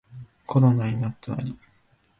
[0.47, 1.55] コロナになったナリ